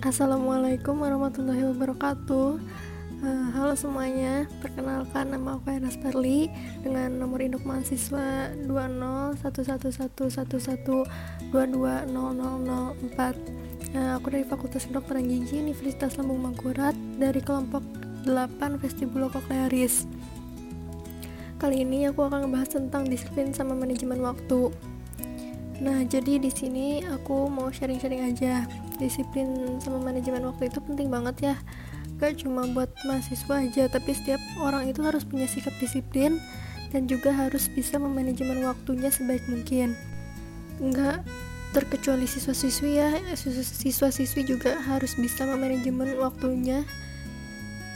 Assalamualaikum 0.00 1.04
warahmatullahi 1.04 1.60
wabarakatuh. 1.60 2.56
Uh, 3.20 3.46
Halo 3.52 3.76
semuanya, 3.76 4.48
perkenalkan 4.64 5.28
nama 5.28 5.60
aku 5.60 5.76
Enas 5.76 6.00
Perli 6.00 6.48
Dengan 6.80 7.20
nomor 7.20 7.44
induk 7.44 7.68
mahasiswa 7.68 8.48
2011111220004 8.64 11.04
uh, 11.52 11.76
Aku 14.16 14.26
dari 14.32 14.48
Fakultas 14.48 14.88
Kedokteran 14.88 15.28
Gigi 15.28 15.60
Universitas 15.60 16.16
Lambung 16.16 16.48
Mangkurat 16.48 16.96
Dari 17.20 17.44
kelompok 17.44 17.84
8 18.24 18.80
Vestibulo 18.80 19.28
Koklearis 19.28 20.08
Kali 21.60 21.84
ini 21.84 22.08
aku 22.08 22.24
akan 22.24 22.48
membahas 22.48 22.72
tentang 22.72 23.04
disiplin 23.04 23.52
sama 23.52 23.76
manajemen 23.76 24.24
waktu. 24.24 24.72
Nah, 25.84 26.00
jadi 26.08 26.40
di 26.40 26.48
sini 26.48 27.04
aku 27.04 27.52
mau 27.52 27.68
sharing-sharing 27.68 28.32
aja. 28.32 28.64
Disiplin 29.00 29.80
sama 29.80 29.98
manajemen 29.98 30.44
waktu 30.44 30.68
itu 30.68 30.78
penting 30.84 31.08
banget 31.08 31.36
ya. 31.40 31.54
Gak 32.20 32.44
cuma 32.44 32.68
buat 32.68 32.92
mahasiswa 33.08 33.64
aja, 33.64 33.88
tapi 33.88 34.12
setiap 34.12 34.40
orang 34.60 34.92
itu 34.92 35.00
harus 35.00 35.24
punya 35.24 35.48
sikap 35.48 35.72
disiplin 35.80 36.36
dan 36.92 37.08
juga 37.08 37.32
harus 37.32 37.66
bisa 37.72 37.96
memanajemen 37.96 38.60
waktunya 38.68 39.08
sebaik 39.08 39.40
mungkin. 39.48 39.96
Enggak 40.76 41.24
terkecuali 41.70 42.26
siswa-siswi 42.26 42.98
ya, 42.98 43.08
siswa-siswi 43.56 44.42
juga 44.42 44.76
harus 44.84 45.14
bisa 45.14 45.46
memanajemen 45.46 46.18
waktunya 46.18 46.82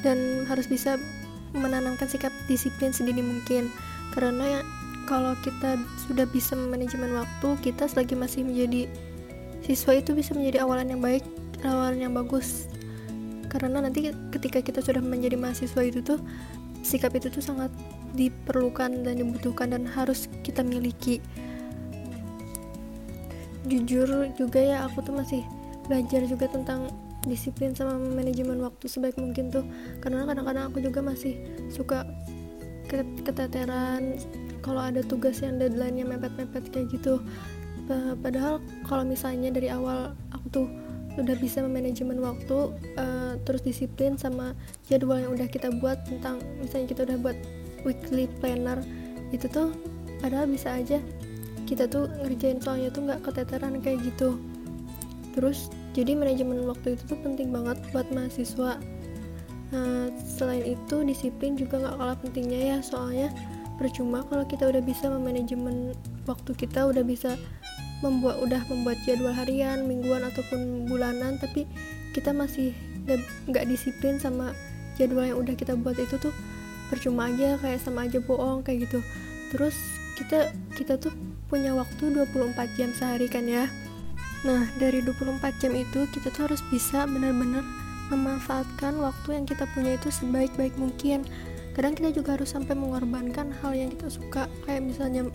dan 0.07 0.47
harus 0.47 0.71
bisa 0.71 0.97
menanamkan 1.53 2.07
sikap 2.07 2.31
disiplin 2.47 2.95
sedini 2.95 3.21
mungkin. 3.21 3.69
Karena 4.15 4.63
kalau 5.11 5.35
kita 5.43 5.77
sudah 6.07 6.25
bisa 6.31 6.55
memanajemen 6.55 7.13
waktu 7.19 7.49
kita 7.61 7.91
selagi 7.91 8.15
masih 8.15 8.47
menjadi 8.47 8.89
siswa 9.65 9.97
itu 9.97 10.13
bisa 10.13 10.37
menjadi 10.37 10.63
awalan 10.63 10.93
yang 10.93 11.01
baik 11.01 11.25
awalan 11.65 11.99
yang 11.99 12.13
bagus. 12.13 12.69
Karena 13.49 13.81
nanti 13.81 14.13
ketika 14.35 14.61
kita 14.61 14.85
sudah 14.85 15.01
menjadi 15.01 15.41
mahasiswa 15.41 15.81
itu 15.81 16.05
tuh 16.05 16.21
sikap 16.85 17.17
itu 17.17 17.33
tuh 17.33 17.41
sangat 17.41 17.73
diperlukan 18.13 19.03
dan 19.03 19.15
dibutuhkan 19.17 19.73
dan 19.73 19.89
harus 19.89 20.29
kita 20.45 20.61
miliki. 20.61 21.25
Jujur 23.65 24.29
juga 24.37 24.61
ya 24.61 24.77
aku 24.85 25.01
tuh 25.01 25.17
masih 25.17 25.41
belajar 25.89 26.21
juga 26.29 26.45
tentang 26.53 26.93
disiplin 27.25 27.73
sama 27.73 27.97
manajemen 27.97 28.61
waktu 28.61 28.85
sebaik 28.85 29.17
mungkin 29.17 29.49
tuh. 29.49 29.65
Karena 30.05 30.29
kadang-kadang 30.29 30.65
aku 30.69 30.85
juga 30.85 31.01
masih 31.01 31.41
suka 31.73 32.05
keteteran 33.25 34.21
kalau 34.61 34.81
ada 34.81 35.01
tugas 35.01 35.41
yang 35.41 35.57
deadline-nya 35.57 36.05
mepet-mepet 36.05 36.69
kayak 36.71 36.93
gitu 36.93 37.19
padahal 38.21 38.65
kalau 38.89 39.05
misalnya 39.05 39.53
dari 39.53 39.69
awal 39.69 40.17
aku 40.33 40.47
tuh 40.49 40.67
udah 41.15 41.37
bisa 41.39 41.63
memanajemen 41.63 42.19
waktu 42.19 42.75
uh, 42.99 43.39
terus 43.47 43.63
disiplin 43.63 44.19
sama 44.19 44.57
jadwal 44.91 45.21
yang 45.21 45.31
udah 45.31 45.47
kita 45.47 45.71
buat 45.79 46.03
tentang 46.09 46.43
misalnya 46.59 46.91
kita 46.91 47.01
udah 47.07 47.19
buat 47.23 47.39
weekly 47.87 48.27
planner 48.43 48.83
itu 49.31 49.47
tuh 49.47 49.71
padahal 50.19 50.51
bisa 50.51 50.75
aja 50.75 50.99
kita 51.65 51.89
tuh 51.89 52.09
ngerjain 52.21 52.61
soalnya 52.61 52.93
tuh 52.93 53.09
nggak 53.09 53.21
keteteran 53.25 53.81
kayak 53.81 54.05
gitu. 54.05 54.37
Terus 55.33 55.73
jadi 55.97 56.15
manajemen 56.15 56.69
waktu 56.69 56.95
itu 56.95 57.03
tuh 57.09 57.19
penting 57.25 57.51
banget 57.51 57.81
buat 57.91 58.07
mahasiswa. 58.13 58.79
Nah, 59.75 60.07
selain 60.23 60.63
itu 60.63 61.03
disiplin 61.03 61.59
juga 61.59 61.83
nggak 61.83 61.97
kalah 61.99 62.17
pentingnya 62.21 62.61
ya 62.77 62.79
soalnya 62.85 63.29
percuma 63.75 64.23
kalau 64.31 64.47
kita 64.47 64.71
udah 64.71 64.79
bisa 64.85 65.11
memanajemen 65.11 65.99
waktu 66.31 66.55
kita 66.55 66.87
udah 66.87 67.03
bisa 67.03 67.35
membuat 68.05 68.37
udah 68.45 68.61
membuat 68.69 69.01
jadwal 69.09 69.33
harian 69.33 69.89
mingguan 69.89 70.21
ataupun 70.29 70.85
bulanan 70.85 71.41
tapi 71.41 71.65
kita 72.13 72.37
masih 72.37 72.77
nggak 73.49 73.65
disiplin 73.65 74.21
sama 74.21 74.53
jadwal 75.01 75.25
yang 75.25 75.41
udah 75.41 75.57
kita 75.57 75.73
buat 75.75 75.97
itu 75.97 76.21
tuh 76.21 76.33
percuma 76.93 77.33
aja 77.33 77.57
kayak 77.59 77.81
sama 77.81 78.05
aja 78.05 78.21
bohong 78.21 78.61
kayak 78.61 78.87
gitu. 78.89 79.01
Terus 79.51 79.75
kita 80.21 80.53
kita 80.77 81.01
tuh 81.01 81.13
punya 81.49 81.75
waktu 81.75 82.13
24 82.13 82.77
jam 82.79 82.93
sehari 82.95 83.27
kan 83.27 83.49
ya. 83.49 83.67
Nah 84.45 84.69
dari 84.77 85.01
24 85.01 85.41
jam 85.61 85.73
itu 85.73 86.07
kita 86.13 86.29
tuh 86.31 86.53
harus 86.53 86.61
bisa 86.69 87.09
benar-benar 87.09 87.65
memanfaatkan 88.13 89.01
waktu 89.01 89.41
yang 89.41 89.45
kita 89.49 89.65
punya 89.73 89.97
itu 89.97 90.13
sebaik-baik 90.13 90.77
mungkin. 90.77 91.25
Kadang 91.75 91.99
kita 91.99 92.15
juga 92.15 92.39
harus 92.39 92.55
sampai 92.55 92.79
mengorbankan 92.79 93.51
hal 93.59 93.75
yang 93.75 93.91
kita 93.91 94.07
suka 94.07 94.47
kayak 94.63 94.87
misalnya 94.87 95.27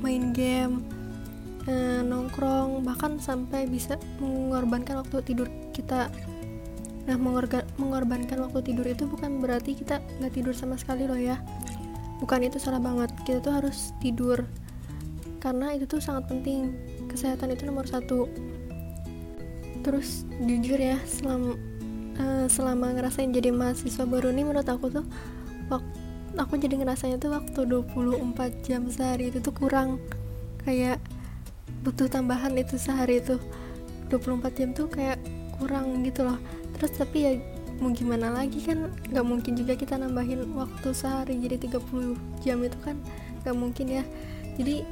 main 0.00 0.30
game 0.30 0.99
eh, 1.68 2.00
nongkrong 2.00 2.80
bahkan 2.86 3.20
sampai 3.20 3.68
bisa 3.68 4.00
mengorbankan 4.22 5.04
waktu 5.04 5.20
tidur 5.24 5.48
kita. 5.76 6.08
Nah 7.08 7.16
mengorbankan 7.76 8.38
waktu 8.44 8.60
tidur 8.72 8.86
itu 8.86 9.04
bukan 9.08 9.42
berarti 9.42 9.74
kita 9.74 9.98
nggak 10.20 10.32
tidur 10.32 10.54
sama 10.54 10.78
sekali 10.78 11.04
loh 11.04 11.18
ya. 11.18 11.40
Bukan 12.20 12.44
itu 12.44 12.60
salah 12.60 12.80
banget. 12.80 13.10
Kita 13.24 13.40
tuh 13.40 13.52
harus 13.56 13.92
tidur. 13.98 14.44
Karena 15.40 15.72
itu 15.72 15.88
tuh 15.88 16.04
sangat 16.04 16.28
penting. 16.28 16.76
Kesehatan 17.08 17.56
itu 17.56 17.64
nomor 17.64 17.88
satu. 17.88 18.28
Terus 19.80 20.28
jujur 20.44 20.76
ya 20.76 21.00
selama 21.08 21.56
uh, 22.20 22.46
selama 22.52 22.92
ngerasain 22.92 23.32
jadi 23.32 23.48
mahasiswa 23.48 24.04
baru 24.04 24.28
nih 24.28 24.44
menurut 24.44 24.68
aku 24.68 24.92
tuh 24.92 25.06
aku 26.36 26.54
jadi 26.60 26.78
ngerasanya 26.78 27.16
tuh 27.16 27.32
waktu 27.32 27.60
24 27.66 28.66
jam 28.68 28.86
sehari 28.92 29.32
itu 29.32 29.40
tuh 29.40 29.56
kurang. 29.56 29.96
Kayak 30.60 31.00
butuh 31.84 32.08
tambahan 32.08 32.52
itu 32.56 32.76
sehari 32.76 33.20
itu. 33.20 33.40
24 34.10 34.58
jam 34.58 34.70
tuh 34.74 34.90
kayak 34.90 35.22
kurang 35.56 36.02
gitu 36.02 36.26
loh. 36.26 36.38
Terus 36.76 36.92
tapi 36.98 37.18
ya 37.24 37.32
mau 37.80 37.94
gimana 37.94 38.28
lagi 38.28 38.60
kan 38.60 38.92
nggak 39.08 39.24
mungkin 39.24 39.56
juga 39.56 39.78
kita 39.78 39.96
nambahin 39.96 40.50
waktu 40.52 40.88
sehari. 40.92 41.38
Jadi 41.40 41.70
30 41.70 42.16
jam 42.44 42.58
itu 42.60 42.78
kan 42.82 42.96
nggak 43.46 43.56
mungkin 43.56 43.86
ya. 43.88 44.04
Jadi 44.58 44.84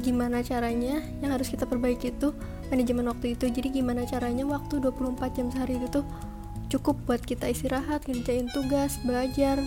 gimana 0.00 0.44
caranya 0.44 1.00
yang 1.24 1.32
harus 1.32 1.48
kita 1.48 1.64
perbaiki 1.64 2.12
itu 2.14 2.32
manajemen 2.72 3.06
waktu 3.12 3.38
itu. 3.38 3.46
Jadi 3.52 3.68
gimana 3.80 4.02
caranya 4.08 4.44
waktu 4.48 4.80
24 4.82 5.36
jam 5.36 5.46
sehari 5.52 5.78
itu 5.78 5.88
tuh 5.90 6.06
cukup 6.66 6.98
buat 7.06 7.22
kita 7.22 7.46
istirahat 7.46 8.02
ngerjain 8.10 8.50
tugas 8.50 8.98
belajar 9.06 9.62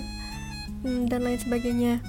hmm, 0.84 1.08
dan 1.08 1.24
lain 1.24 1.40
sebagainya. 1.40 2.04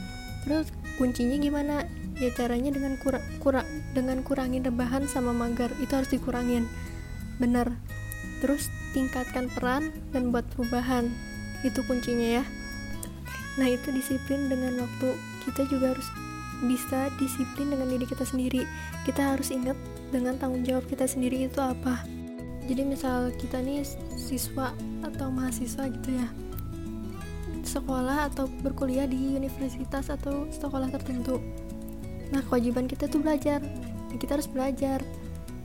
Terus 0.45 0.73
kuncinya 0.99 1.37
gimana 1.39 1.87
ya 2.21 2.29
caranya 2.37 2.69
dengan 2.69 3.01
kurang 3.01 3.25
kurang 3.41 3.65
dengan 3.97 4.21
kurangin 4.21 4.61
rebahan 4.61 5.09
sama 5.09 5.33
magar 5.33 5.73
itu 5.81 5.91
harus 5.97 6.13
dikurangin. 6.13 6.69
Bener 7.41 7.73
terus 8.45 8.69
tingkatkan 8.93 9.49
peran 9.49 9.91
dan 10.13 10.29
buat 10.29 10.45
perubahan. 10.53 11.09
Itu 11.65 11.81
kuncinya 11.89 12.41
ya. 12.41 12.45
Nah 13.57 13.69
itu 13.73 13.89
disiplin 13.91 14.53
dengan 14.53 14.85
waktu. 14.85 15.17
Kita 15.49 15.65
juga 15.69 15.97
harus 15.97 16.09
bisa 16.61 17.09
disiplin 17.17 17.73
dengan 17.73 17.89
diri 17.89 18.05
kita 18.05 18.29
sendiri. 18.29 18.69
Kita 19.09 19.37
harus 19.37 19.49
ingat 19.49 19.77
dengan 20.13 20.37
tanggung 20.37 20.65
jawab 20.65 20.85
kita 20.89 21.09
sendiri 21.09 21.49
itu 21.49 21.61
apa. 21.61 22.05
Jadi 22.69 22.87
misal 22.87 23.33
kita 23.35 23.59
nih 23.65 23.83
siswa 24.15 24.77
atau 25.03 25.33
mahasiswa 25.33 25.89
gitu 25.89 26.11
ya. 26.13 26.29
Sekolah 27.65 28.33
atau 28.33 28.49
berkuliah 28.65 29.05
di 29.05 29.37
universitas 29.37 30.09
atau 30.09 30.49
sekolah 30.49 30.89
tertentu 30.93 31.41
nah 32.31 32.43
kewajiban 32.47 32.87
kita 32.87 33.11
tuh 33.11 33.23
belajar. 33.23 33.63
Nah, 34.11 34.17
kita 34.19 34.39
harus 34.39 34.51
belajar. 34.51 35.03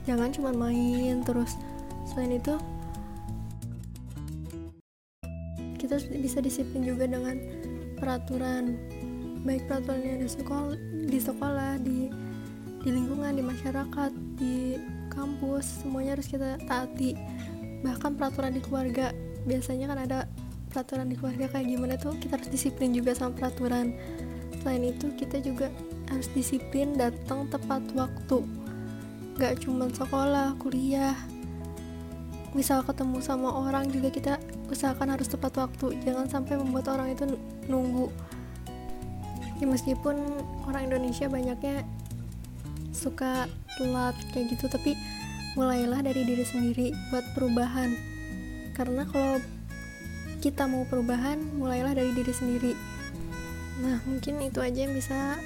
Jangan 0.06 0.30
cuma 0.34 0.54
main 0.54 1.26
terus. 1.26 1.58
Selain 2.06 2.38
itu 2.38 2.54
kita 5.82 5.98
bisa 6.18 6.42
disiplin 6.42 6.86
juga 6.86 7.10
dengan 7.10 7.38
peraturan. 7.98 8.78
Baik 9.46 9.70
peraturannya 9.70 10.26
di 10.26 10.30
sekolah 10.30 10.78
di 11.06 11.20
sekolah 11.22 11.72
di 11.82 12.10
di 12.86 12.90
lingkungan 12.94 13.34
di 13.34 13.44
masyarakat 13.46 14.12
di 14.38 14.78
kampus 15.10 15.86
semuanya 15.86 16.18
harus 16.18 16.30
kita 16.30 16.58
taati. 16.66 17.18
Bahkan 17.82 18.18
peraturan 18.18 18.54
di 18.54 18.62
keluarga 18.62 19.14
biasanya 19.46 19.94
kan 19.94 20.00
ada 20.06 20.20
peraturan 20.70 21.10
di 21.10 21.16
keluarga 21.18 21.50
kayak 21.50 21.66
gimana 21.70 21.94
tuh 21.98 22.14
kita 22.18 22.38
harus 22.42 22.50
disiplin 22.50 22.94
juga 22.94 23.14
sama 23.14 23.34
peraturan. 23.38 23.94
Selain 24.62 24.82
itu 24.86 25.14
kita 25.18 25.42
juga 25.42 25.70
harus 26.10 26.30
disiplin 26.34 26.94
datang 26.98 27.50
tepat 27.50 27.82
waktu. 27.98 28.46
Gak 29.36 29.66
cuma 29.66 29.92
sekolah 29.92 30.56
kuliah. 30.62 31.16
Misal 32.56 32.88
ketemu 32.88 33.20
sama 33.20 33.52
orang 33.52 33.92
juga 33.92 34.08
kita 34.08 34.34
usahakan 34.72 35.20
harus 35.20 35.28
tepat 35.28 35.60
waktu. 35.60 36.00
Jangan 36.08 36.32
sampai 36.32 36.56
membuat 36.56 36.88
orang 36.88 37.12
itu 37.12 37.28
nunggu. 37.68 38.08
Ya 39.60 39.66
meskipun 39.68 40.16
orang 40.68 40.88
Indonesia 40.92 41.28
banyaknya 41.28 41.84
suka 42.96 43.48
telat 43.76 44.16
kayak 44.32 44.56
gitu 44.56 44.72
tapi 44.72 44.96
mulailah 45.60 46.00
dari 46.04 46.24
diri 46.24 46.44
sendiri 46.48 46.88
buat 47.12 47.24
perubahan. 47.36 47.92
Karena 48.76 49.04
kalau 49.08 49.40
kita 50.40 50.68
mau 50.68 50.88
perubahan 50.88 51.40
mulailah 51.60 51.96
dari 51.96 52.12
diri 52.16 52.34
sendiri. 52.36 52.74
Nah 53.84 54.00
mungkin 54.08 54.40
itu 54.44 54.60
aja 54.64 54.80
yang 54.88 54.96
bisa 54.96 55.40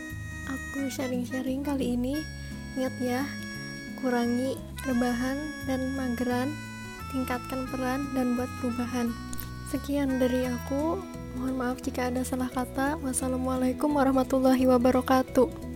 aku 0.50 0.90
sharing-sharing 0.90 1.62
kali 1.62 1.94
ini. 1.94 2.18
Ingat 2.74 2.96
ya 2.98 3.22
kurangi 4.02 4.58
rebahan 4.90 5.38
dan 5.70 5.94
mageran. 5.94 6.50
Tingkatkan 7.14 7.70
peran 7.70 8.10
dan 8.18 8.34
buat 8.34 8.50
perubahan. 8.62 9.14
Sekian 9.70 10.18
dari 10.18 10.50
aku. 10.50 11.02
Mohon 11.38 11.56
maaf 11.62 11.78
jika 11.86 12.10
ada 12.10 12.26
salah 12.26 12.50
kata. 12.50 12.98
Wassalamualaikum 13.06 13.94
warahmatullahi 13.94 14.66
wabarakatuh 14.66 15.69